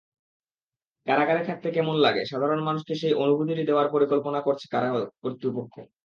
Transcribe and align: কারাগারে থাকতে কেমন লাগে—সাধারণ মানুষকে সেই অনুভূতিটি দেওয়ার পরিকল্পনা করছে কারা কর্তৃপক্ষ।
কারাগারে 1.07 1.41
থাকতে 1.49 1.67
কেমন 1.71 1.95
লাগে—সাধারণ 2.05 2.59
মানুষকে 2.67 2.93
সেই 2.95 3.13
অনুভূতিটি 3.23 3.63
দেওয়ার 3.65 3.87
পরিকল্পনা 3.89 4.39
করছে 4.47 4.65
কারা 4.67 4.89
কর্তৃপক্ষ। 5.23 5.75